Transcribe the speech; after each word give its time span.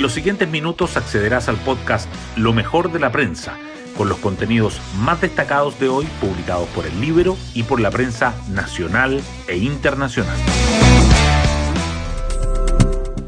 En 0.00 0.02
los 0.02 0.14
siguientes 0.14 0.48
minutos 0.48 0.96
accederás 0.96 1.50
al 1.50 1.58
podcast 1.58 2.08
Lo 2.34 2.54
mejor 2.54 2.90
de 2.90 2.98
la 2.98 3.12
prensa, 3.12 3.58
con 3.98 4.08
los 4.08 4.16
contenidos 4.16 4.80
más 5.00 5.20
destacados 5.20 5.78
de 5.78 5.90
hoy 5.90 6.06
publicados 6.22 6.66
por 6.70 6.86
el 6.86 6.98
libro 7.02 7.36
y 7.52 7.64
por 7.64 7.82
la 7.82 7.90
prensa 7.90 8.34
nacional 8.48 9.20
e 9.46 9.58
internacional. 9.58 10.38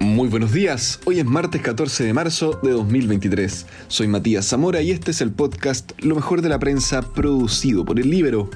Muy 0.00 0.30
buenos 0.30 0.52
días, 0.52 0.98
hoy 1.04 1.18
es 1.18 1.26
martes 1.26 1.60
14 1.60 2.04
de 2.04 2.14
marzo 2.14 2.58
de 2.62 2.70
2023. 2.70 3.66
Soy 3.88 4.08
Matías 4.08 4.46
Zamora 4.46 4.80
y 4.80 4.92
este 4.92 5.10
es 5.10 5.20
el 5.20 5.30
podcast 5.30 5.92
Lo 5.98 6.14
mejor 6.14 6.40
de 6.40 6.48
la 6.48 6.58
prensa 6.58 7.02
producido 7.02 7.84
por 7.84 8.00
el 8.00 8.08
Libero 8.08 8.48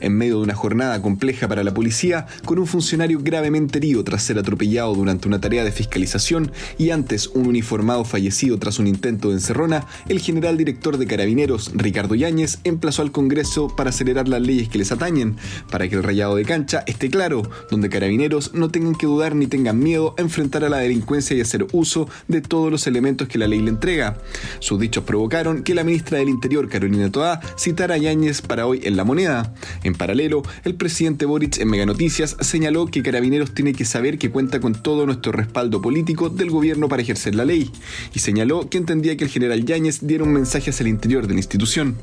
en 0.00 0.16
medio 0.16 0.36
de 0.38 0.44
una 0.44 0.54
jornada 0.54 1.00
compleja 1.02 1.48
para 1.48 1.64
la 1.64 1.74
policía, 1.74 2.26
con 2.44 2.58
un 2.58 2.66
funcionario 2.66 3.20
gravemente 3.22 3.78
herido 3.78 4.04
tras 4.04 4.22
ser 4.22 4.38
atropellado 4.38 4.94
durante 4.94 5.28
una 5.28 5.40
tarea 5.40 5.64
de 5.64 5.72
fiscalización 5.72 6.52
y 6.78 6.90
antes 6.90 7.28
un 7.28 7.46
uniformado 7.46 8.04
fallecido 8.04 8.58
tras 8.58 8.78
un 8.78 8.86
intento 8.86 9.28
de 9.28 9.34
encerrona, 9.34 9.86
el 10.08 10.20
general 10.20 10.56
director 10.56 10.98
de 10.98 11.06
Carabineros, 11.06 11.72
Ricardo 11.74 12.14
Yáñez, 12.14 12.58
emplazó 12.64 13.02
al 13.02 13.12
Congreso 13.12 13.68
para 13.68 13.90
acelerar 13.90 14.28
las 14.28 14.42
leyes 14.42 14.68
que 14.68 14.78
les 14.78 14.92
atañen, 14.92 15.36
para 15.70 15.88
que 15.88 15.96
el 15.96 16.02
rayado 16.02 16.36
de 16.36 16.44
cancha 16.44 16.84
esté 16.86 17.10
claro, 17.10 17.42
donde 17.70 17.88
Carabineros 17.88 18.54
no 18.54 18.70
tengan 18.70 18.94
que 18.94 19.06
dudar 19.06 19.34
ni 19.34 19.46
tengan 19.46 19.78
miedo 19.78 20.14
a 20.18 20.22
enfrentar 20.22 20.64
a 20.64 20.68
la 20.68 20.78
delincuencia 20.78 21.36
y 21.36 21.40
hacer 21.40 21.66
uso 21.72 22.08
de 22.28 22.40
todos 22.40 22.70
los 22.70 22.86
elementos 22.86 23.28
que 23.28 23.38
la 23.38 23.46
ley 23.46 23.60
le 23.60 23.70
entrega. 23.70 24.18
Sus 24.60 24.80
dichos 24.80 25.04
provocaron 25.04 25.62
que 25.62 25.74
la 25.74 25.84
ministra 25.84 26.18
del 26.18 26.28
Interior, 26.28 26.68
Carolina 26.68 27.10
Toá, 27.10 27.40
citara 27.58 27.94
a 27.94 27.98
Yáñez 27.98 28.42
para 28.42 28.66
hoy 28.66 28.80
en 28.84 28.96
La 28.96 29.04
Moneda. 29.04 29.53
En 29.82 29.94
paralelo, 29.94 30.42
el 30.64 30.74
presidente 30.74 31.26
Boric 31.26 31.58
en 31.58 31.68
Mega 31.68 31.86
Noticias 31.86 32.36
señaló 32.40 32.86
que 32.86 33.02
Carabineros 33.02 33.54
tiene 33.54 33.72
que 33.72 33.84
saber 33.84 34.18
que 34.18 34.30
cuenta 34.30 34.60
con 34.60 34.74
todo 34.74 35.06
nuestro 35.06 35.32
respaldo 35.32 35.80
político 35.80 36.30
del 36.30 36.50
gobierno 36.50 36.88
para 36.88 37.02
ejercer 37.02 37.34
la 37.34 37.44
ley, 37.44 37.70
y 38.12 38.18
señaló 38.18 38.68
que 38.68 38.78
entendía 38.78 39.16
que 39.16 39.24
el 39.24 39.30
general 39.30 39.64
Yáñez 39.64 40.06
diera 40.06 40.24
un 40.24 40.32
mensaje 40.32 40.70
hacia 40.70 40.84
el 40.84 40.88
interior 40.88 41.26
de 41.26 41.34
la 41.34 41.40
institución. 41.40 41.96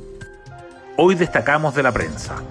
Hoy 0.98 1.16
destacamos 1.16 1.73
de 1.75 1.84
la 1.84 1.92
prensa. 1.92 2.44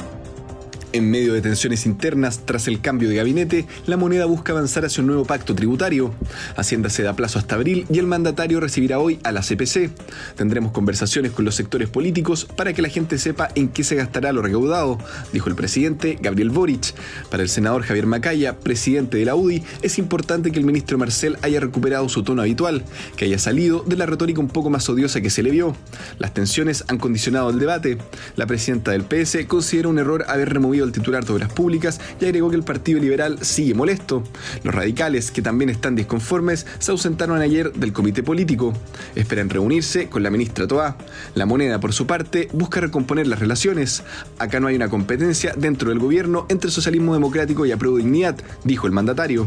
En 0.92 1.08
medio 1.08 1.34
de 1.34 1.40
tensiones 1.40 1.86
internas 1.86 2.40
tras 2.44 2.66
el 2.66 2.80
cambio 2.80 3.08
de 3.08 3.14
gabinete, 3.14 3.64
la 3.86 3.96
moneda 3.96 4.24
busca 4.26 4.50
avanzar 4.50 4.84
hacia 4.84 5.02
un 5.02 5.06
nuevo 5.06 5.24
pacto 5.24 5.54
tributario. 5.54 6.12
Hacienda 6.56 6.90
se 6.90 7.04
da 7.04 7.14
plazo 7.14 7.38
hasta 7.38 7.54
abril 7.54 7.86
y 7.88 8.00
el 8.00 8.08
mandatario 8.08 8.58
recibirá 8.58 8.98
hoy 8.98 9.20
a 9.22 9.30
la 9.30 9.40
CPC. 9.40 9.92
Tendremos 10.34 10.72
conversaciones 10.72 11.30
con 11.30 11.44
los 11.44 11.54
sectores 11.54 11.88
políticos 11.88 12.44
para 12.56 12.72
que 12.72 12.82
la 12.82 12.88
gente 12.88 13.18
sepa 13.18 13.50
en 13.54 13.68
qué 13.68 13.84
se 13.84 13.94
gastará 13.94 14.32
lo 14.32 14.42
recaudado, 14.42 14.98
dijo 15.32 15.48
el 15.48 15.54
presidente 15.54 16.18
Gabriel 16.20 16.50
Boric. 16.50 16.92
Para 17.30 17.44
el 17.44 17.48
senador 17.48 17.82
Javier 17.82 18.06
Macaya, 18.06 18.58
presidente 18.58 19.16
de 19.18 19.26
la 19.26 19.36
UDI, 19.36 19.62
es 19.82 19.96
importante 19.96 20.50
que 20.50 20.58
el 20.58 20.64
ministro 20.64 20.98
Marcel 20.98 21.38
haya 21.42 21.60
recuperado 21.60 22.08
su 22.08 22.24
tono 22.24 22.42
habitual, 22.42 22.82
que 23.16 23.26
haya 23.26 23.38
salido 23.38 23.84
de 23.86 23.96
la 23.96 24.06
retórica 24.06 24.40
un 24.40 24.48
poco 24.48 24.70
más 24.70 24.88
odiosa 24.88 25.20
que 25.20 25.30
se 25.30 25.44
le 25.44 25.52
vio. 25.52 25.76
Las 26.18 26.34
tensiones 26.34 26.82
han 26.88 26.98
condicionado 26.98 27.50
el 27.50 27.60
debate. 27.60 27.96
La 28.34 28.46
presidenta 28.46 28.90
del 28.90 29.04
PS 29.04 29.46
considera 29.46 29.88
un 29.88 30.00
error 30.00 30.24
haber 30.26 30.52
removido 30.52 30.79
el 30.84 30.92
titular 30.92 31.24
de 31.24 31.32
Obras 31.32 31.52
Públicas 31.52 32.00
y 32.20 32.24
agregó 32.24 32.50
que 32.50 32.56
el 32.56 32.62
Partido 32.62 33.00
Liberal 33.00 33.38
sigue 33.42 33.74
molesto. 33.74 34.22
Los 34.62 34.74
radicales, 34.74 35.30
que 35.30 35.42
también 35.42 35.70
están 35.70 35.96
disconformes, 35.96 36.66
se 36.78 36.90
ausentaron 36.90 37.40
ayer 37.40 37.72
del 37.72 37.92
comité 37.92 38.22
político. 38.22 38.72
Esperan 39.14 39.50
reunirse 39.50 40.08
con 40.08 40.22
la 40.22 40.30
ministra 40.30 40.66
Toá. 40.66 40.96
La 41.34 41.46
moneda, 41.46 41.80
por 41.80 41.92
su 41.92 42.06
parte, 42.06 42.48
busca 42.52 42.80
recomponer 42.80 43.26
las 43.26 43.38
relaciones. 43.38 44.02
Acá 44.38 44.60
no 44.60 44.66
hay 44.66 44.76
una 44.76 44.88
competencia 44.88 45.54
dentro 45.56 45.90
del 45.90 45.98
gobierno 45.98 46.46
entre 46.48 46.70
socialismo 46.70 47.14
democrático 47.14 47.66
y 47.66 47.72
apruebo 47.72 47.98
dignidad, 47.98 48.36
dijo 48.64 48.86
el 48.86 48.92
mandatario. 48.92 49.46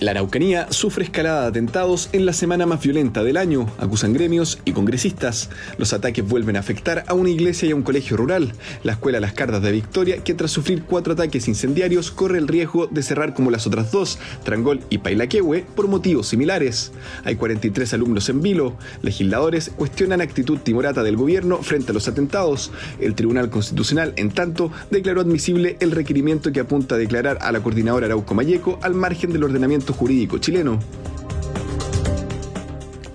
La 0.00 0.12
Araucanía 0.12 0.68
sufre 0.70 1.02
escalada 1.02 1.42
de 1.42 1.48
atentados 1.48 2.08
en 2.12 2.24
la 2.24 2.32
semana 2.32 2.66
más 2.66 2.80
violenta 2.80 3.24
del 3.24 3.36
año, 3.36 3.66
acusan 3.78 4.12
gremios 4.12 4.60
y 4.64 4.70
congresistas. 4.70 5.50
Los 5.76 5.92
ataques 5.92 6.24
vuelven 6.24 6.54
a 6.54 6.60
afectar 6.60 7.02
a 7.08 7.14
una 7.14 7.30
iglesia 7.30 7.68
y 7.68 7.72
a 7.72 7.74
un 7.74 7.82
colegio 7.82 8.16
rural. 8.16 8.52
La 8.84 8.92
escuela 8.92 9.18
Las 9.18 9.32
Cardas 9.32 9.60
de 9.60 9.72
Victoria, 9.72 10.22
que 10.22 10.34
tras 10.34 10.52
sufrir 10.52 10.84
cuatro 10.84 11.14
ataques 11.14 11.48
incendiarios, 11.48 12.12
corre 12.12 12.38
el 12.38 12.46
riesgo 12.46 12.86
de 12.86 13.02
cerrar 13.02 13.34
como 13.34 13.50
las 13.50 13.66
otras 13.66 13.90
dos, 13.90 14.20
Trangol 14.44 14.78
y 14.88 14.98
Pailaquehue, 14.98 15.64
por 15.74 15.88
motivos 15.88 16.28
similares. 16.28 16.92
Hay 17.24 17.34
43 17.34 17.92
alumnos 17.94 18.28
en 18.28 18.40
vilo. 18.40 18.76
Legisladores 19.02 19.72
cuestionan 19.74 20.20
actitud 20.20 20.58
timorata 20.58 21.02
del 21.02 21.16
gobierno 21.16 21.60
frente 21.60 21.90
a 21.90 21.94
los 21.94 22.06
atentados. 22.06 22.70
El 23.00 23.16
Tribunal 23.16 23.50
Constitucional, 23.50 24.12
en 24.14 24.30
tanto, 24.30 24.70
declaró 24.92 25.22
admisible 25.22 25.76
el 25.80 25.90
requerimiento 25.90 26.52
que 26.52 26.60
apunta 26.60 26.94
a 26.94 26.98
declarar 26.98 27.38
a 27.40 27.50
la 27.50 27.64
coordinadora 27.64 28.06
Arauco 28.06 28.36
Mayeco 28.36 28.78
al 28.80 28.94
margen 28.94 29.32
del 29.32 29.42
ordenamiento 29.42 29.87
jurídico 29.92 30.38
chileno 30.38 30.78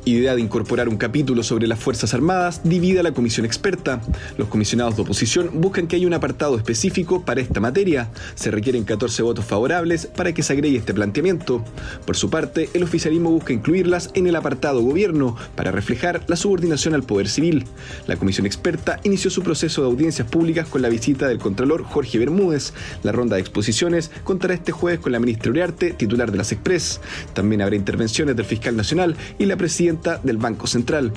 idea 0.05 0.35
de 0.35 0.41
incorporar 0.41 0.89
un 0.89 0.97
capítulo 0.97 1.43
sobre 1.43 1.67
las 1.67 1.79
Fuerzas 1.79 2.13
Armadas 2.13 2.61
divide 2.63 2.99
a 2.99 3.03
la 3.03 3.13
comisión 3.13 3.45
experta. 3.45 4.01
Los 4.37 4.47
comisionados 4.49 4.95
de 4.95 5.03
oposición 5.03 5.49
buscan 5.53 5.87
que 5.87 5.95
haya 5.95 6.07
un 6.07 6.13
apartado 6.13 6.57
específico 6.57 7.23
para 7.23 7.41
esta 7.41 7.59
materia. 7.59 8.09
Se 8.35 8.51
requieren 8.51 8.83
14 8.83 9.23
votos 9.23 9.45
favorables 9.45 10.07
para 10.07 10.33
que 10.33 10.43
se 10.43 10.53
agregue 10.53 10.77
este 10.77 10.93
planteamiento. 10.93 11.63
Por 12.05 12.17
su 12.17 12.29
parte, 12.29 12.69
el 12.73 12.83
oficialismo 12.83 13.31
busca 13.31 13.53
incluirlas 13.53 14.09
en 14.13 14.27
el 14.27 14.35
apartado 14.35 14.81
gobierno 14.81 15.35
para 15.55 15.71
reflejar 15.71 16.23
la 16.27 16.35
subordinación 16.35 16.93
al 16.93 17.03
poder 17.03 17.27
civil. 17.29 17.65
La 18.07 18.17
comisión 18.17 18.45
experta 18.45 18.99
inició 19.03 19.31
su 19.31 19.43
proceso 19.43 19.81
de 19.81 19.87
audiencias 19.87 20.27
públicas 20.27 20.67
con 20.67 20.81
la 20.81 20.89
visita 20.89 21.27
del 21.27 21.39
Contralor 21.39 21.83
Jorge 21.83 22.19
Bermúdez. 22.19 22.73
La 23.03 23.11
ronda 23.11 23.35
de 23.35 23.41
exposiciones 23.41 24.11
contará 24.23 24.53
este 24.53 24.71
jueves 24.71 24.99
con 24.99 25.11
la 25.11 25.19
ministra 25.19 25.51
Uriarte, 25.51 25.91
titular 25.93 26.31
de 26.31 26.37
las 26.37 26.51
Express. 26.51 26.99
También 27.33 27.61
habrá 27.61 27.75
intervenciones 27.75 28.35
del 28.35 28.45
fiscal 28.45 28.75
nacional 28.75 29.15
y 29.39 29.45
la 29.45 29.55
presidenta 29.55 29.92
del 30.23 30.37
Banco 30.37 30.67
Central. 30.67 31.11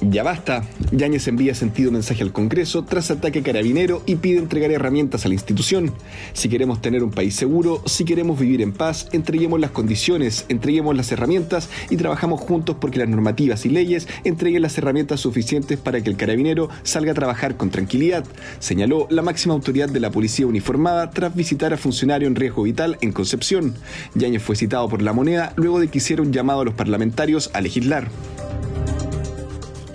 Ya 0.00 0.22
basta. 0.22 0.64
Yáñez 0.92 1.28
envía 1.28 1.54
sentido 1.54 1.92
mensaje 1.92 2.22
al 2.22 2.32
Congreso 2.32 2.84
tras 2.84 3.10
ataque 3.10 3.42
carabinero 3.42 4.02
y 4.06 4.16
pide 4.16 4.38
entregar 4.38 4.70
herramientas 4.70 5.26
a 5.26 5.28
la 5.28 5.34
institución. 5.34 5.92
Si 6.32 6.48
queremos 6.48 6.80
tener 6.80 7.04
un 7.04 7.10
país 7.10 7.36
seguro, 7.36 7.82
si 7.84 8.06
queremos 8.06 8.40
vivir 8.40 8.62
en 8.62 8.72
paz, 8.72 9.08
entreguemos 9.12 9.60
las 9.60 9.72
condiciones, 9.72 10.46
entreguemos 10.48 10.96
las 10.96 11.12
herramientas 11.12 11.68
y 11.90 11.98
trabajamos 11.98 12.40
juntos 12.40 12.76
porque 12.80 12.98
las 12.98 13.10
normativas 13.10 13.66
y 13.66 13.68
leyes 13.68 14.08
entreguen 14.24 14.62
las 14.62 14.78
herramientas 14.78 15.20
suficientes 15.20 15.78
para 15.78 16.00
que 16.00 16.08
el 16.08 16.16
carabinero 16.16 16.70
salga 16.82 17.12
a 17.12 17.14
trabajar 17.14 17.58
con 17.58 17.68
tranquilidad, 17.68 18.24
señaló 18.58 19.06
la 19.10 19.20
máxima 19.20 19.52
autoridad 19.52 19.90
de 19.90 20.00
la 20.00 20.10
policía 20.10 20.46
uniformada 20.46 21.10
tras 21.10 21.34
visitar 21.34 21.74
a 21.74 21.76
funcionario 21.76 22.26
en 22.26 22.36
riesgo 22.36 22.62
vital 22.62 22.96
en 23.02 23.12
Concepción. 23.12 23.74
Yáñez 24.14 24.42
fue 24.42 24.56
citado 24.56 24.88
por 24.88 25.02
la 25.02 25.12
moneda 25.12 25.52
luego 25.56 25.78
de 25.78 25.88
que 25.88 25.98
hiciera 25.98 26.22
un 26.22 26.32
llamado 26.32 26.62
a 26.62 26.64
los 26.64 26.74
parlamentarios 26.74 27.50
a 27.52 27.60
legislar 27.60 28.08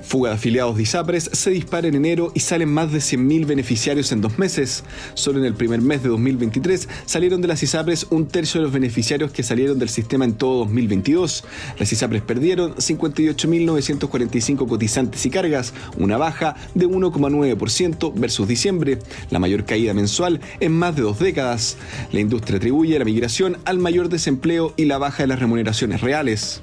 fuga 0.06 0.30
de 0.30 0.36
afiliados 0.36 0.78
de 0.78 0.84
ISAPRES 0.84 1.32
se 1.34 1.50
dispara 1.50 1.88
en 1.88 1.96
enero 1.96 2.32
y 2.34 2.40
salen 2.40 2.70
más 2.70 2.92
de 2.92 3.00
100.000 3.00 3.46
beneficiarios 3.46 4.12
en 4.12 4.22
dos 4.22 4.38
meses. 4.38 4.84
Solo 5.16 5.40
en 5.40 5.46
el 5.46 5.56
primer 5.56 5.82
mes 5.82 6.04
de 6.04 6.10
2023 6.10 6.88
salieron 7.06 7.42
de 7.42 7.48
las 7.48 7.64
ISAPRES 7.64 8.08
un 8.12 8.28
tercio 8.28 8.60
de 8.62 8.66
los 8.66 8.74
beneficiarios 8.74 9.32
que 9.32 9.44
salieron 9.44 9.80
del 9.80 9.90
sistema 9.90 10.26
en 10.26 10.36
todo 10.36 10.60
2022. 10.60 11.44
Las 11.80 11.92
ISAPRES 11.92 12.22
perdieron 12.22 12.76
58.945 12.76 14.68
cotizantes 14.68 15.26
y 15.26 15.30
cargas, 15.30 15.74
una 15.98 16.18
baja 16.18 16.56
de 16.76 16.88
1,9% 16.88 18.14
versus 18.16 18.48
diciembre, 18.48 19.00
la 19.32 19.40
mayor 19.40 19.66
caída 19.66 19.94
mensual 19.94 20.40
en 20.60 20.72
más 20.72 20.96
de 20.96 21.02
dos 21.02 21.20
décadas. 21.20 21.78
La 22.12 22.20
industria 22.20 22.58
atribuye 22.58 22.98
la 23.00 23.06
migración 23.06 23.58
al 23.66 23.80
mayor 23.80 24.10
desempleo 24.10 24.74
y 24.78 24.86
la 24.86 24.98
baja 24.98 25.24
de 25.24 25.28
las 25.28 25.40
remuneraciones 25.40 26.02
reales. 26.02 26.62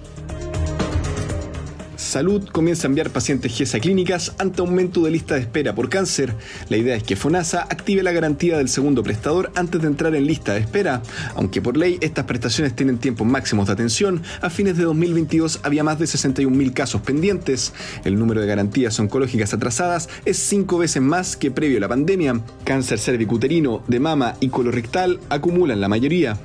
Salud 2.03 2.47
comienza 2.51 2.87
a 2.87 2.91
enviar 2.91 3.11
pacientes 3.11 3.57
GES 3.57 3.77
a 3.77 3.81
clínicas 3.81 4.35
ante 4.39 4.61
aumento 4.61 5.03
de 5.03 5.13
lista 5.13 5.37
de 5.37 5.43
espera 5.43 5.73
por 5.73 5.89
cáncer. 5.89 6.35
La 6.69 6.77
idea 6.77 6.97
es 6.97 7.05
que 7.05 7.15
FONASA 7.15 7.63
active 7.63 8.03
la 8.03 8.11
garantía 8.11 8.59
del 8.59 8.69
segundo 8.69 9.05
prestador 9.05 9.53
antes 9.55 9.81
de 9.81 9.87
entrar 9.87 10.15
en 10.17 10.27
lista 10.27 10.53
de 10.53 10.61
espera. 10.61 11.01
Aunque 11.37 11.63
por 11.63 11.77
ley 11.77 11.99
estas 12.01 12.25
prestaciones 12.25 12.75
tienen 12.75 12.99
tiempos 12.99 13.27
máximos 13.27 13.69
de 13.69 13.75
atención, 13.75 14.21
a 14.43 14.51
fines 14.51 14.77
de 14.77 14.83
2022 14.83 15.61
había 15.63 15.85
más 15.85 16.01
de 16.01 16.07
61.000 16.07 16.75
casos 16.75 17.03
pendientes. 17.03 17.73
El 18.05 18.19
número 18.19 18.41
de 18.41 18.49
garantías 18.49 18.99
oncológicas 18.99 19.55
atrasadas 19.55 20.09
es 20.25 20.37
cinco 20.37 20.79
veces 20.79 21.01
más 21.01 21.37
que 21.37 21.53
previo 21.53 21.79
a 21.79 21.83
la 21.83 21.89
pandemia. 21.89 22.41
Cáncer 22.65 22.99
cervicuterino, 22.99 23.85
de 23.87 24.01
mama 24.01 24.35
y 24.41 24.49
colorectal 24.49 25.21
acumulan 25.31 25.81
la 25.81 25.89
mayoría. 25.89 26.37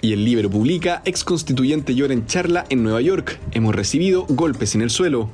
Y 0.00 0.12
el 0.12 0.24
libro 0.24 0.48
publica, 0.48 1.02
ex 1.04 1.24
constituyente 1.24 1.94
llora 1.94 2.12
en 2.12 2.26
charla 2.26 2.64
en 2.68 2.84
Nueva 2.84 3.00
York. 3.00 3.40
Hemos 3.50 3.74
recibido 3.74 4.26
golpes 4.28 4.76
en 4.76 4.82
el 4.82 4.90
suelo. 4.90 5.28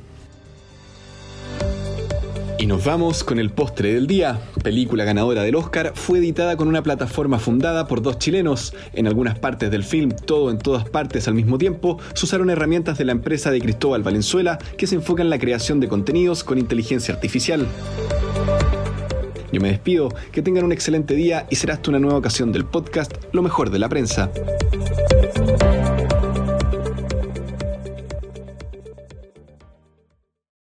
Y 2.57 2.65
nos 2.65 2.83
vamos 2.83 3.23
con 3.23 3.37
el 3.37 3.51
postre 3.51 3.93
del 3.93 4.07
día. 4.07 4.39
Película 4.63 5.03
ganadora 5.03 5.43
del 5.43 5.53
Oscar, 5.53 5.91
fue 5.93 6.17
editada 6.17 6.57
con 6.57 6.67
una 6.67 6.81
plataforma 6.81 7.37
fundada 7.37 7.87
por 7.87 8.01
dos 8.01 8.17
chilenos. 8.17 8.73
En 8.93 9.05
algunas 9.05 9.37
partes 9.37 9.69
del 9.69 9.83
film, 9.83 10.09
todo 10.25 10.49
en 10.49 10.57
todas 10.57 10.89
partes 10.89 11.27
al 11.27 11.35
mismo 11.35 11.59
tiempo, 11.59 11.99
se 12.15 12.25
usaron 12.25 12.49
herramientas 12.49 12.97
de 12.97 13.05
la 13.05 13.11
empresa 13.11 13.51
de 13.51 13.61
Cristóbal 13.61 14.01
Valenzuela 14.01 14.57
que 14.79 14.87
se 14.87 14.95
enfoca 14.95 15.21
en 15.21 15.29
la 15.29 15.37
creación 15.37 15.79
de 15.79 15.89
contenidos 15.89 16.43
con 16.43 16.57
inteligencia 16.57 17.13
artificial. 17.13 17.67
Yo 19.55 19.61
me 19.61 19.69
despido, 19.69 20.09
que 20.33 20.41
tengan 20.41 20.65
un 20.65 20.73
excelente 20.73 21.15
día 21.15 21.47
y 21.49 21.55
será 21.55 21.75
hasta 21.75 21.89
una 21.89 21.97
nueva 21.97 22.17
ocasión 22.17 22.51
del 22.51 22.65
podcast 22.65 23.13
Lo 23.31 23.41
mejor 23.41 23.69
de 23.69 23.79
la 23.79 23.87
prensa. 23.87 24.29